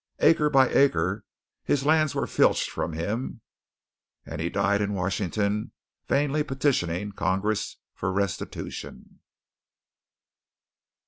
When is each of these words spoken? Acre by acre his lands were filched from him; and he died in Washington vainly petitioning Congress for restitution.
Acre 0.17 0.49
by 0.49 0.67
acre 0.69 1.25
his 1.63 1.85
lands 1.85 2.15
were 2.15 2.25
filched 2.25 2.71
from 2.71 2.93
him; 2.93 3.41
and 4.25 4.41
he 4.41 4.49
died 4.49 4.81
in 4.81 4.95
Washington 4.95 5.73
vainly 6.07 6.41
petitioning 6.41 7.11
Congress 7.11 7.77
for 7.93 8.11
restitution. 8.11 9.19